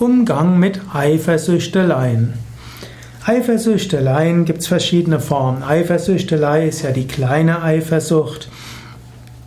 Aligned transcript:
Umgang 0.00 0.60
mit 0.60 0.80
Eifersüchteleien. 0.94 2.34
Eifersüchteleien 3.26 4.44
gibt 4.44 4.60
es 4.60 4.68
verschiedene 4.68 5.18
Formen. 5.18 5.64
Eifersüchtelei 5.64 6.68
ist 6.68 6.82
ja 6.82 6.92
die 6.92 7.08
kleine 7.08 7.64
Eifersucht. 7.64 8.48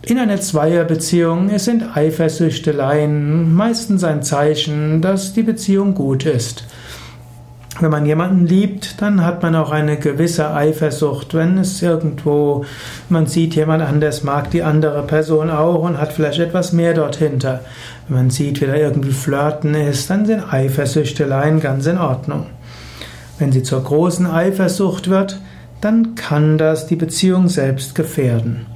In 0.02 0.18
einer 0.18 0.42
Zweierbeziehung 0.42 1.58
sind 1.58 1.96
Eifersüchteleien 1.96 3.54
meistens 3.54 4.04
ein 4.04 4.22
Zeichen, 4.22 5.00
dass 5.00 5.32
die 5.32 5.42
Beziehung 5.42 5.94
gut 5.94 6.26
ist. 6.26 6.64
Wenn 7.82 7.90
man 7.90 8.06
jemanden 8.06 8.46
liebt, 8.46 9.02
dann 9.02 9.24
hat 9.24 9.42
man 9.42 9.56
auch 9.56 9.72
eine 9.72 9.96
gewisse 9.96 10.54
Eifersucht. 10.54 11.34
Wenn 11.34 11.58
es 11.58 11.82
irgendwo, 11.82 12.64
man 13.08 13.26
sieht, 13.26 13.56
jemand 13.56 13.82
anders 13.82 14.22
mag 14.22 14.52
die 14.52 14.62
andere 14.62 15.02
Person 15.02 15.50
auch 15.50 15.82
und 15.82 15.98
hat 15.98 16.12
vielleicht 16.12 16.38
etwas 16.38 16.72
mehr 16.72 16.94
dort. 16.94 17.20
Wenn 17.20 17.58
man 18.08 18.30
sieht, 18.30 18.60
wie 18.60 18.66
da 18.66 18.76
irgendwie 18.76 19.10
Flirten 19.10 19.74
ist, 19.74 20.08
dann 20.08 20.26
sind 20.26 20.52
Eifersüchteleien 20.52 21.58
ganz 21.58 21.86
in 21.86 21.98
Ordnung. 21.98 22.46
Wenn 23.40 23.50
sie 23.50 23.64
zur 23.64 23.82
großen 23.82 24.26
Eifersucht 24.26 25.10
wird, 25.10 25.40
dann 25.80 26.14
kann 26.14 26.58
das 26.58 26.86
die 26.86 26.94
Beziehung 26.94 27.48
selbst 27.48 27.96
gefährden. 27.96 28.66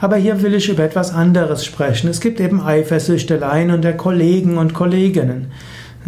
Aber 0.00 0.14
hier 0.14 0.42
will 0.42 0.54
ich 0.54 0.68
über 0.68 0.84
etwas 0.84 1.12
anderes 1.12 1.64
sprechen. 1.64 2.08
Es 2.08 2.20
gibt 2.20 2.38
eben 2.38 2.60
Eifersüchteleien 2.60 3.72
unter 3.72 3.94
Kollegen 3.94 4.58
und 4.58 4.74
Kolleginnen. 4.74 5.50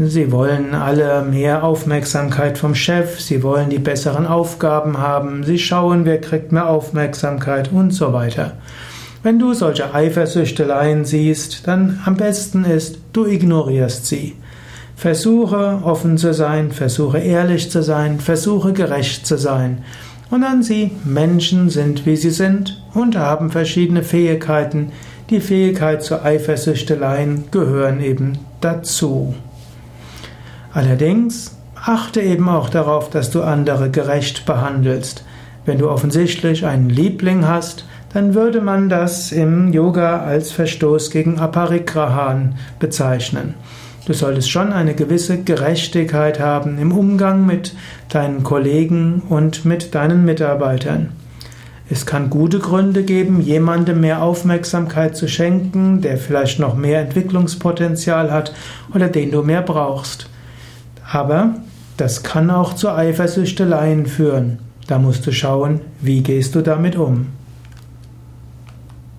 Sie 0.02 0.32
wollen 0.32 0.74
alle 0.74 1.20
mehr 1.20 1.62
Aufmerksamkeit 1.62 2.56
vom 2.56 2.74
Chef, 2.74 3.20
sie 3.20 3.42
wollen 3.42 3.68
die 3.68 3.78
besseren 3.78 4.26
Aufgaben 4.26 4.96
haben, 4.96 5.44
sie 5.44 5.58
schauen, 5.58 6.06
wer 6.06 6.18
kriegt 6.18 6.52
mehr 6.52 6.70
Aufmerksamkeit 6.70 7.70
und 7.70 7.90
so 7.90 8.14
weiter. 8.14 8.52
Wenn 9.22 9.38
du 9.38 9.52
solche 9.52 9.92
Eifersüchteleien 9.92 11.04
siehst, 11.04 11.68
dann 11.68 12.00
am 12.06 12.16
besten 12.16 12.64
ist, 12.64 12.98
du 13.12 13.26
ignorierst 13.26 14.06
sie. 14.06 14.36
Versuche 14.96 15.80
offen 15.84 16.16
zu 16.16 16.32
sein, 16.32 16.72
versuche 16.72 17.18
ehrlich 17.18 17.70
zu 17.70 17.82
sein, 17.82 18.20
versuche 18.20 18.72
gerecht 18.72 19.26
zu 19.26 19.36
sein. 19.36 19.84
Und 20.30 20.40
dann 20.40 20.62
sie 20.62 20.92
Menschen 21.04 21.68
sind, 21.68 22.06
wie 22.06 22.16
sie 22.16 22.30
sind 22.30 22.82
und 22.94 23.18
haben 23.18 23.50
verschiedene 23.50 24.02
Fähigkeiten. 24.02 24.92
Die 25.28 25.40
Fähigkeit 25.40 26.02
zu 26.02 26.24
Eifersüchteleien 26.24 27.50
gehören 27.50 28.00
eben 28.00 28.38
dazu. 28.62 29.34
Allerdings 30.72 31.56
achte 31.74 32.20
eben 32.20 32.48
auch 32.48 32.68
darauf, 32.68 33.10
dass 33.10 33.30
du 33.30 33.42
andere 33.42 33.90
gerecht 33.90 34.46
behandelst. 34.46 35.24
Wenn 35.64 35.78
du 35.78 35.90
offensichtlich 35.90 36.64
einen 36.64 36.90
Liebling 36.90 37.46
hast, 37.46 37.84
dann 38.12 38.34
würde 38.34 38.60
man 38.60 38.88
das 38.88 39.32
im 39.32 39.72
Yoga 39.72 40.22
als 40.22 40.52
Verstoß 40.52 41.10
gegen 41.10 41.38
Aparigrahan 41.38 42.56
bezeichnen. 42.78 43.54
Du 44.06 44.14
solltest 44.14 44.50
schon 44.50 44.72
eine 44.72 44.94
gewisse 44.94 45.42
Gerechtigkeit 45.42 46.40
haben 46.40 46.78
im 46.78 46.90
Umgang 46.90 47.46
mit 47.46 47.74
deinen 48.08 48.42
Kollegen 48.42 49.22
und 49.28 49.64
mit 49.64 49.94
deinen 49.94 50.24
Mitarbeitern. 50.24 51.12
Es 51.88 52.06
kann 52.06 52.30
gute 52.30 52.60
Gründe 52.60 53.02
geben, 53.02 53.40
jemandem 53.40 54.00
mehr 54.00 54.22
Aufmerksamkeit 54.22 55.16
zu 55.16 55.28
schenken, 55.28 56.00
der 56.00 56.18
vielleicht 56.18 56.58
noch 56.58 56.76
mehr 56.76 57.00
Entwicklungspotenzial 57.00 58.30
hat 58.30 58.52
oder 58.94 59.08
den 59.08 59.30
du 59.30 59.42
mehr 59.42 59.62
brauchst. 59.62 60.28
Aber 61.12 61.54
das 61.96 62.22
kann 62.22 62.50
auch 62.50 62.74
zu 62.74 62.90
Eifersüchteleien 62.90 64.06
führen. 64.06 64.58
Da 64.86 64.98
musst 64.98 65.26
du 65.26 65.32
schauen, 65.32 65.80
wie 66.00 66.22
gehst 66.22 66.54
du 66.54 66.62
damit 66.62 66.96
um. 66.96 67.26